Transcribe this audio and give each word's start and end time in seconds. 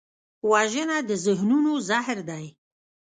وژنه 0.51 0.97
د 1.09 1.11
ذهنونو 1.25 1.71
زهر 1.87 2.17
دی 2.29 2.45